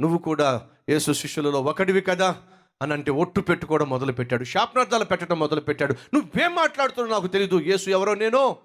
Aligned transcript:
నువ్వు 0.00 0.18
కూడా 0.18 0.68
యేసు 0.88 1.12
శిష్యులలో 1.12 1.62
ఒకటివి 1.62 2.00
కదా 2.00 2.42
అని 2.82 2.92
అంటే 2.92 3.10
ఒట్టు 3.10 3.40
పెట్టుకోవడం 3.40 3.88
మొదలుపెట్టాడు. 3.88 4.44
శాపనార్థాలు 4.44 5.04
పెట్టడం 5.04 5.38
మొదలుపెట్టాడు. 5.38 5.94
నువ్వేం 6.14 6.54
మాట్లాడుతున్నావు 6.54 7.20
నాకు 7.20 7.32
తెలీదు. 7.32 7.60
యేసు 7.60 7.90
ఎవరో 7.90 8.14
నేను 8.14 8.56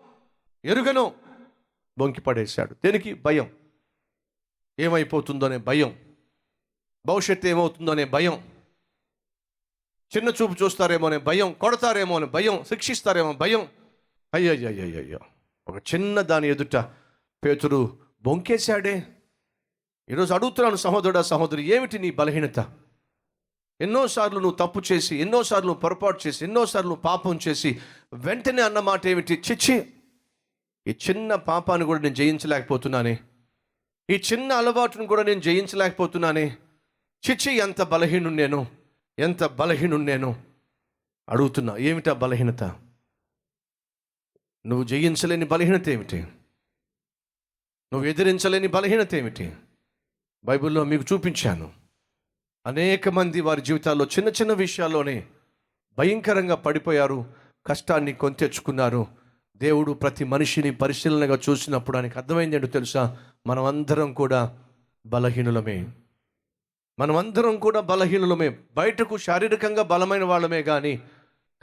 ఎరుగను. 0.65 1.15
బొంకి 1.97 2.21
పడేశాడు. 2.21 2.73
దేనికి? 2.73 3.13
భయం. 3.13 3.51
ఏమైపోతుందో 4.79 5.45
అనే 5.45 5.57
భయం. 5.57 5.99
భవిష్యత్తు 7.05 7.47
ఏమవుతుందో 7.47 7.91
అనే 7.91 8.05
భయం. 8.05 8.49
చిన్న 10.17 10.29
చూపు 10.29 10.63
చూస్తారేమో 10.63 11.07
అనే 11.07 11.17
భయం. 11.17 11.53
కొడతారేమో 11.53 12.15
అనే 12.15 12.25
భయం. 12.25 12.63
శిక్షిస్తారేమో 12.63 13.33
భయం. 13.33 13.67
అయ్యయ్యయ్యయ్యో 14.33 15.19
ఒక 15.67 15.95
చిన్న 15.95 16.21
దాని 16.21 16.47
ఎదుట 16.47 16.75
పేతురు 17.45 17.97
బొంకేశాడే. 18.21 19.12
ఈరోజు 20.09 20.33
అడుగుతున్నాను 20.33 20.75
సహోదరుడా 20.75 21.21
సహోదరి 21.21 21.63
ఏమిటి 21.63 21.99
నీ 21.99 22.11
బలహీనత? 22.11 22.59
ఎన్నోసార్లు 23.81 24.39
నువ్వు 24.39 24.57
తప్పు 24.57 24.81
చేసి 24.91 25.17
ఎన్నోసార్లు 25.17 25.67
నువ్వు 25.67 25.81
పొరపాటు 25.81 26.27
చేసి 26.27 26.45
ఎన్నోసార్లు 26.45 26.89
నువ్వు 26.89 27.01
పాపం 27.01 27.39
చేసి 27.47 27.81
వెంటనే 28.13 28.61
అన్న 28.61 28.79
మాట 28.79 29.07
ఏమిటి? 29.07 29.41
చిచ్చి 29.51 29.93
ఈ 30.87 30.95
చిన్న 31.09 31.35
పాపాన్ని 31.35 31.87
కూడా 31.87 31.99
నేను 31.99 32.15
జయించలేకపోతున్నానే. 32.15 33.19
ఈ 34.09 34.21
చిన్న 34.33 34.53
అలవాటును 34.53 35.07
కూడా 35.07 35.23
నేను 35.23 35.41
జయించలేకపోతున్నానే. 35.41 36.57
చిచ్చి 37.29 37.55
ఎంత 37.55 37.81
బలహీను 37.81 38.29
నేను 38.29 38.67
ఎంత 39.19 39.43
బలహీను 39.43 39.97
నేను? 39.97 40.43
అడుగుతున్నా 41.29 41.77
ఏమిటా 41.77 42.13
బలహీనత? 42.13 42.63
నువ్వు 44.65 44.83
జయించలేని 44.83 45.45
బలహీనత 45.45 45.89
ఏమిటి? 45.89 46.21
నువ్వు 47.93 48.05
ఎదిరించలేని 48.05 48.67
బలహీనత 48.67 49.15
ఏమిటి? 49.15 49.53
బైబిల్లో 50.45 50.83
మీకు 50.83 51.03
చూపించాను. 51.13 51.71
అనేక 52.65 53.09
మంది 53.09 53.41
వారి 53.41 53.61
జీవితాల్లో 53.61 54.05
చిన్న 54.05 54.29
చిన్న 54.29 54.53
విషయాల్లోనే 54.53 55.27
భయంకరంగా 55.97 56.55
పడిపోయారు 56.55 57.25
కష్టాన్ని 57.67 58.13
కొని 58.13 58.35
తెచ్చుకున్నారు 58.35 59.07
దేవుడు 59.57 59.91
ప్రతి 59.91 60.23
మనిషిని 60.23 60.71
పరిశీలనగా 60.71 61.39
చూసినప్పుడు 61.49 61.97
ఆయనకు 61.97 62.19
అర్థమైంది 62.19 62.55
ఏంటో 62.55 62.67
తెలుసా? 62.67 63.17
మనమందరం 63.47 64.13
కూడా 64.13 64.59
బలహీనులమే. 65.05 65.87
మనమందరం 66.99 67.57
కూడా 67.57 67.79
బలహీనులమే. 67.79 68.57
బయటకు 68.73 69.17
శారీరకంగా 69.17 69.83
బలమైన 69.83 70.23
వాళ్ళమే 70.23 70.63
కానీ 70.63 71.01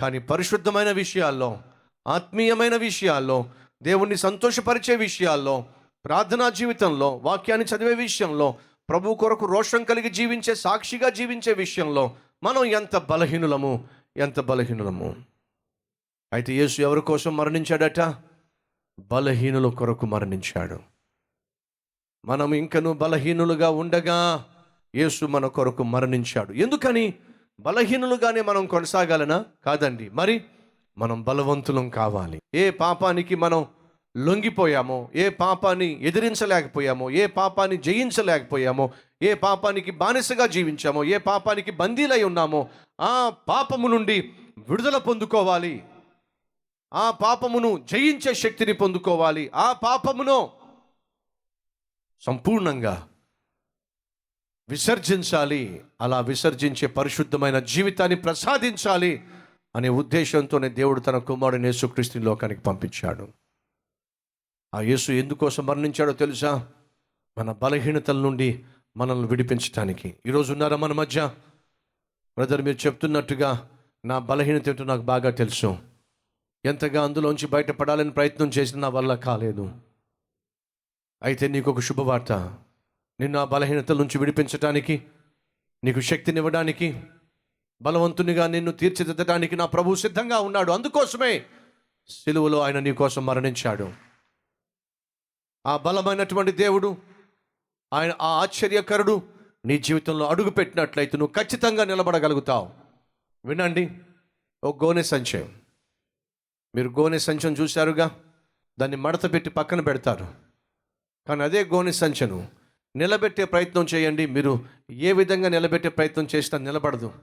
కానీ 0.01 0.19
పరిశుద్ధమైన 0.19 0.91
విషయాల్లో 0.91 1.59
ఆత్మీయమైన 2.07 2.77
విషయాల్లో 2.77 3.51
దేవుణ్ణి 3.83 4.17
సంతోషపరిచే 4.17 4.97
విషయాల్లో 4.97 5.65
ప్రార్థనా 6.05 6.49
జీవితంలో 6.49 7.17
వాక్యాన్ని 7.17 7.77
చదివే 7.77 7.95
విషయంలో 7.95 8.55
ప్రభు 8.91 9.15
కొరకు 9.15 9.47
రోషం 9.47 9.85
కలిగి 9.85 10.11
జీవించే 10.11 10.55
సాక్షిగా 10.55 11.09
జీవించే 11.09 11.53
విషయంలో 11.53 12.17
మనం 12.43 12.65
ఎంత 12.65 12.97
బలహీనులము 12.97 13.89
ఎంత 14.17 14.41
బలహీనులము? 14.41 15.17
అయితే 16.33 16.53
యేసు 16.53 16.83
ఎవరి 16.83 17.01
కోసం 17.01 17.37
మరణించాడట? 17.37 18.15
బలహీనుల 19.01 19.69
కొరకు 19.69 20.07
మరణించాడు. 20.07 20.81
మనం 22.25 22.55
ఇంకను 22.55 22.93
బలహీనులుగా 22.93 23.71
ఉండగా 23.71 24.47
యేసు 24.95 25.25
మన 25.25 25.47
కొరకు 25.47 25.83
మరణించాడు. 25.83 26.53
ఎందుకని? 26.53 27.15
బలహీనులుగానే 27.61 28.41
మనం 28.41 28.67
కొనసాగాలనా? 28.67 29.45
కాదండి. 29.65 30.09
మరి 30.09 30.45
మనం 30.99 31.23
బలవంతులం 31.23 31.91
కావాలి. 31.91 32.41
ఏ 32.55 32.71
పాపానికి 32.71 33.35
మనం 33.35 33.67
లొంగిపోయామో 34.17 35.11
ఏ 35.15 35.29
పాపాన్ని 35.29 36.05
ఎదిరించలేకపోయామో 36.05 37.11
ఏ 37.11 37.27
పాపాన్ని 37.27 37.77
జయించలేకపోయామో 37.77 38.91
ఏ 39.23 39.35
పాపానికి 39.35 39.91
బానిసగా 39.91 40.47
జీవించామో 40.47 41.05
ఏ 41.05 41.17
పాపానికి 41.17 41.71
బందీలై 41.71 42.23
ఉన్నామో 42.23 42.69
ఆ 43.01 43.33
పాపము 43.49 43.89
నుండి 43.89 44.33
విడుదల 44.71 44.97
పొందుకోవాలి. 44.99 45.85
ఆ 46.95 47.11
పాపమును 47.11 47.87
జయించే 47.93 48.35
శక్తిని 48.35 48.73
పొందుకోవాలి. 48.73 49.51
ఆ 49.55 49.73
పాపమును 49.73 50.51
సంపూర్ణంగా 52.21 53.09
విసర్జించాలి. 54.69 55.83
అలా 56.01 56.21
విసర్జించే 56.21 56.87
పరిశుద్ధమైన 56.87 57.59
జీవితాన్ని 57.59 58.17
ప్రసాదించాలి 58.17 59.23
అనే 59.77 59.89
ఉద్దేశంతోనే 59.89 60.69
దేవుడు 60.69 61.01
తన 61.01 61.19
కుమారుని 61.19 61.65
యేసుక్రీస్తుని 61.65 62.25
లోకానికి 62.25 62.61
పంపించాడు. 62.61 63.29
ఆ 64.75 64.81
యేసు 64.81 65.13
ఎందుకోసం 65.13 65.67
మరణించాడో 65.67 66.13
తెలుసా? 66.13 66.69
మన 67.39 67.53
బలహీనతల 67.53 68.17
నుండి 68.17 68.65
మనల్ని 68.97 69.29
విడిపించడానికి 69.29 70.15
ఈరోజు 70.27 70.53
ఉన్నారా 70.53 70.77
మన 70.77 70.93
మధ్య? 70.93 71.31
బ్రదర్ 72.37 72.63
మీరు 72.63 72.87
చెప్తున్నట్టుగా 72.87 73.71
నా 74.05 74.19
బలహీనత 74.19 74.69
ఏంటో 74.69 74.85
నాకు 74.85 75.03
బాగా 75.03 75.31
తెలుసు. 75.31 75.79
ఎంతగా 76.65 77.05
అందులోంచి 77.05 77.47
బయటపడాలని 77.47 78.11
ప్రయత్నం 78.11 78.49
చేసిన 78.49 78.79
నా 78.79 78.89
వల్ల 78.89 79.15
కాలేదు. 79.15 79.73
అయితే 81.23 81.49
నీకు 81.49 81.71
ఒక 81.71 81.81
శుభవార్త. 81.81 82.33
నిన్ను 83.21 83.39
ఆ 83.39 83.45
బలహీనతల 83.45 83.99
నుంచి 83.99 84.19
విడిపించడానికి 84.19 85.03
నీకు 85.85 86.01
శక్తినివ్వడానికి 86.01 87.03
బలవంతునిగా 87.83 88.47
నిన్ను 88.47 88.73
తీర్చిదిద్దడానికి 88.73 89.57
నా 89.57 89.67
ప్రభు 89.67 89.95
సిద్ధంగా 89.95 90.41
ఉన్నాడు. 90.41 90.73
అందుకోసమే 90.73 91.45
సిలువలో 92.09 92.61
ఆయన 92.61 92.79
నీ 92.79 92.93
కోసం 92.93 93.27
మరణించాడు. 93.27 94.10
ఆ 95.67 95.77
బలమైనటువంటి 95.77 96.53
దేవుడు 96.53 96.97
ఆయన 97.93 98.13
ఆ 98.21 98.27
ఆశ్చర్యకరుడు 98.27 99.23
నీ 99.65 99.79
జీవితంలో 99.79 100.27
అడుగు 100.27 100.51
పెట్టినట్లయితే 100.51 101.19
నువ్వు 101.19 101.43
ఖచ్చితంగా 101.43 101.85
నిలబడగలుగుతావు. 101.85 102.71
వినండి 103.45 103.91
ఓ 104.65 104.73
గోనె 104.85 105.03
సంచయం. 105.03 105.55
మీరు 106.75 106.89
గోనె 106.89 107.19
సంచం 107.19 107.53
చూశారుగా? 107.53 108.21
దాన్ని 108.81 108.97
మడత 108.97 109.33
పెట్టి 109.33 109.51
పక్కన 109.51 109.81
పెడతారు. 109.81 110.35
కానీ 111.29 111.43
అదే 111.43 111.65
గోనె 111.65 111.93
సంచను 111.93 112.49
నిలబెట్టే 112.97 113.45
ప్రయత్నం 113.45 113.87
చేయండి. 113.95 114.27
మీరు 114.27 114.65
ఏ 114.91 115.13
విధంగా 115.13 115.49
నిలబెట్టే 115.49 115.89
ప్రయత్నం 115.89 116.29
చేసినా 116.35 116.59
నిలబడదు. 116.59 117.15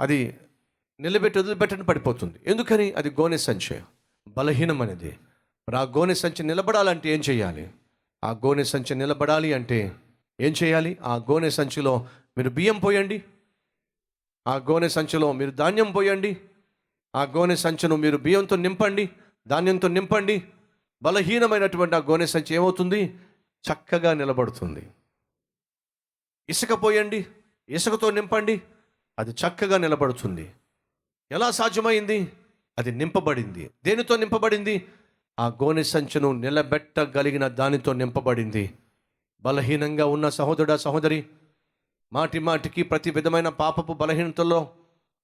అది 0.00 0.36
నిలబెట్టి 1.00 1.38
వదిలిపెట్టని 1.38 1.84
పడిపోతుంది. 1.84 2.40
ఎందుకని? 2.46 2.92
అది 2.92 3.10
గోనె 3.10 3.36
సంచయం. 3.36 3.86
బలహీనం 4.28 4.82
అనేది 4.82 5.18
మరి 5.70 5.78
ఆ 5.78 5.82
గోనె 5.82 6.14
సంచి 6.14 6.42
నిలబడాలంటే 6.42 7.14
ఏం 7.14 7.20
చేయాలి? 7.20 7.70
ఆ 8.24 8.30
గోనె 8.30 8.64
సంచి 8.64 8.94
నిలబడాలి 8.94 9.52
అంటే 9.52 9.96
ఏం 10.40 10.54
చేయాలి? 10.62 10.98
ఆ 11.02 11.16
గోనె 11.16 11.50
సంచిలో 11.50 12.08
మీరు 12.38 12.50
బియ్యం 12.50 12.78
పోయండి. 12.78 13.24
ఆ 14.46 14.56
గోనె 14.56 14.88
సంచిలో 14.88 15.32
మీరు 15.32 15.50
ధాన్యం 15.50 15.92
పోయండి. 15.92 16.36
ఆ 17.14 17.22
గోనె 17.22 17.56
సంచును 17.56 17.96
మీరు 17.96 18.16
బియ్యంతో 18.16 18.56
నింపండి. 18.56 19.10
ధాన్యంతో 19.48 19.88
నింపండి. 19.88 20.42
బలహీనమైనటువంటి 21.02 21.94
ఆ 21.94 21.98
గోనె 21.98 22.26
సంచి 22.26 22.54
ఏమవుతుంది? 22.54 23.18
చక్కగా 23.72 24.14
నిలబడుతుంది. 24.14 24.90
ఇసుక 26.48 26.82
పోయండి. 26.82 27.26
ఇసుకతో 27.68 28.10
నింపండి. 28.10 28.62
అది 29.18 29.30
చక్కగా 29.30 29.78
నిలబడుతుంది. 29.78 30.52
ఎలా 31.32 31.50
సాధ్యమైంది? 31.50 32.32
అది 32.78 32.92
నింపబడింది. 32.92 33.70
దేనితో 33.84 34.16
నింపబడింది? 34.16 34.88
ఆ 35.38 35.46
గోనె 35.48 35.82
సంచును 35.82 36.32
నిలబెట్టగలిగిన 36.32 37.48
దానితో 37.48 37.92
నింపబడింది. 37.92 38.74
బలహీనంగా 39.42 40.06
ఉన్న 40.06 40.28
సహోదరుడ 40.28 40.74
సహోదరి 40.74 41.26
మాటి 42.12 42.38
మాటికి 42.38 42.82
ప్రతి 42.82 43.10
విధమైన 43.10 43.48
పాపపు 43.48 43.92
బలహీనతలో 43.92 44.70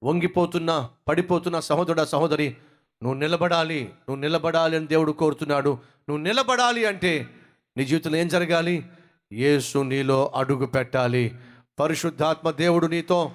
వంగిపోతున్న 0.03 0.91
పడిపోతున్న 1.09 1.61
సహోదరుడ 1.61 2.03
సహోదరి 2.03 2.57
నువ్వు 3.03 3.19
నిలబడాలి 3.19 3.85
నువ్వు 3.85 4.17
నిలబడాలి 4.17 4.77
అని 4.77 4.87
దేవుడు 4.87 5.13
కోరుతున్నాడు. 5.13 5.71
నువ్వు 6.09 6.17
నిలబడాలి 6.17 6.85
అంటే 6.85 7.29
నీ 7.77 7.85
జీవితంలో 7.85 8.17
ఏం 8.17 8.29
జరగాలి? 8.29 8.87
యేసు 9.33 9.79
నీలో 9.79 10.33
అడుగు 10.35 10.67
పెట్టాలి. 10.67 11.35
పరిశుద్ధాత్మ 11.79 12.51
దేవుడు 12.51 12.87
నీతో 12.87 13.33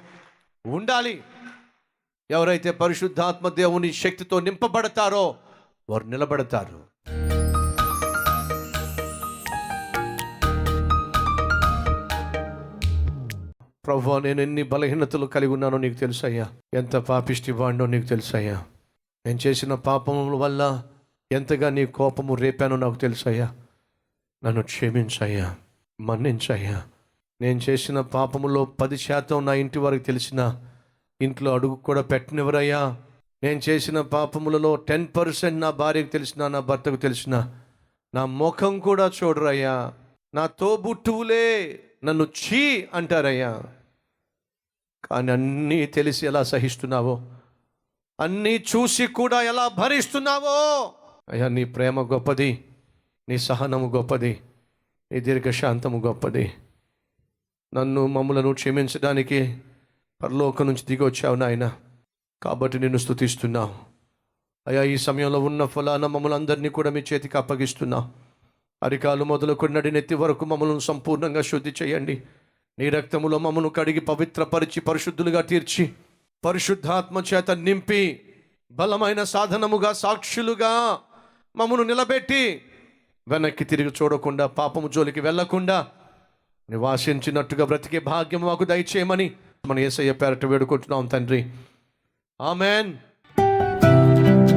ఉండాలి. 0.65 1.23
ఎవరైతే 2.31 2.71
పరిశుద్ధాత్మ 2.71 3.49
దేవుని 3.49 3.93
శక్తితో 3.93 4.39
నింపబడతారో 4.39 5.35
వారు 5.91 6.05
నిలబడతారు. 6.07 6.77
ప్రభు 13.85 14.19
నేను 14.19 14.41
ఎన్ని 14.41 14.63
బలహీనతలు 14.63 15.25
కలిగి 15.25 15.51
ఉన్నానో 15.51 15.77
నీకు 15.77 15.93
తెలుసయ్యా 15.93 16.49
ఎంత 16.73 16.95
పాపిష్టి 16.95 17.51
వాడినో 17.51 17.85
నీకు 17.85 18.05
తెలుసయ్యా 18.05 18.63
నేను 19.25 19.39
చేసిన 19.47 19.73
పాపముల 19.73 20.35
వల్ల 20.35 20.83
ఎంతగా 21.31 21.69
నీ 21.69 21.85
కోపము 21.85 22.33
రేపానో 22.35 22.75
నాకు 22.75 22.95
తెలుసయ్యా 22.95 23.47
నన్ను 24.43 24.63
క్షమించయ్యా 24.63 25.55
మన్నించయ్యా 26.01 26.77
నేను 27.41 27.59
చేసిన 27.69 28.01
పాపములో 28.01 28.65
పది 28.65 28.97
శాతం 28.97 29.45
నా 29.45 29.53
ఇంటి 29.53 29.79
వారికి 29.79 30.05
తెలిసిన 30.05 30.41
ఇంట్లో 31.21 31.53
అడుగు 31.53 31.75
కూడా 31.75 32.01
పెట్టినవరయ్యా 32.01 32.81
నేను 33.43 33.61
చేసిన 33.69 34.01
పాపములలో 34.01 34.75
టెన్ 34.75 35.07
పర్సెంట్ 35.17 35.61
నా 35.61 35.69
భార్యకు 35.69 36.07
తెలిసిన 36.07 36.47
నా 36.47 36.59
భర్తకు 36.59 36.95
తెలిసిన 36.95 37.53
నా 38.15 38.25
ముఖం 38.25 38.79
కూడా 38.79 39.11
చూడరయ్యా. 39.23 39.93
నా 40.33 40.47
తోబుట్టువులే 40.47 41.79
నన్ను 42.03 42.23
చీ 42.23 42.87
అంటారయ్యా. 42.93 43.63
కానీ 45.05 45.31
అన్నీ 45.31 45.85
తెలిసి 45.85 46.27
ఎలా 46.27 46.43
సహిస్తున్నావో 46.43 47.31
అన్నీ 48.19 48.65
చూసి 48.75 49.07
కూడా 49.07 49.41
ఎలా 49.41 49.67
భరిస్తున్నావో? 49.67 50.91
అయ్యా 51.29 51.47
నీ 51.47 51.63
ప్రేమ 51.63 52.01
గొప్పది 52.01 52.65
నీ 53.29 53.37
సహనము 53.37 53.87
గొప్పది 53.89 54.41
నీ 55.11 55.19
దీర్ఘశాంతము 55.19 55.99
గొప్పది. 55.99 56.53
నన్ను 57.73 58.07
మమ్మలను 58.07 58.53
క్షమించడానికి 58.53 59.57
పరలోకం 60.23 60.65
నుంచి 60.65 60.85
దిగి 60.85 61.03
వచ్చావు 61.03 61.35
నాయన. 61.35 61.75
కాబట్టి 62.43 62.79
నేను 62.79 62.97
స్తుతిస్తున్నావు 62.97 63.73
అయ్యా 64.67 64.83
ఈ 64.83 64.97
సమయంలో 64.97 65.39
ఉన్న 65.39 65.65
ఫలాన 65.65 66.05
మమ్మల్ని 66.05 66.35
అందరినీ 66.35 66.69
కూడా 66.69 66.89
మీ 66.89 67.03
చేతికి 67.13 67.37
అప్పగిస్తున్నా. 67.37 68.11
అరికాలు 68.83 69.23
మొదలుకొని 69.23 69.91
నెత్తి 69.91 70.15
వరకు 70.15 70.45
మమ్మల్ని 70.45 70.81
సంపూర్ణంగా 70.81 71.41
శుద్ధి 71.41 71.73
చేయండి. 71.83 72.23
నీ 72.79 72.89
రక్తములో 72.89 73.37
మమ్మను 73.37 73.69
కడిగి 73.69 73.99
పవిత్రపరిచి 73.99 74.81
పరిశుద్ధులుగా 74.81 75.41
తీర్చి 75.41 75.93
పరిశుద్ధాత్మ 76.45 77.23
చేత 77.33 77.51
నింపి 77.51 78.21
బలమైన 78.71 79.23
సాధనముగా 79.23 79.93
సాక్షులుగా 79.93 80.99
మమ్మను 81.55 81.83
నిలబెట్టి 81.83 82.61
వెనక్కి 83.27 83.63
తిరిగి 83.63 83.89
చూడకుండా 83.89 84.47
పాపము 84.47 84.87
జోలికి 84.87 85.19
వెళ్ళకుండా 85.19 85.87
నివాసించినట్టుగా 86.69 87.65
బ్రతికే 87.65 87.99
భాగ్యం 87.99 88.41
మాకు 88.41 88.63
దయచేయమని 88.63 89.31
మన 89.67 89.79
ఏసయ్య 89.79 90.11
పేరట 90.11 90.45
వేడుకుంటున్నాం 90.45 91.05
తండ్రి. 91.05 91.49
Amen. 92.41 92.97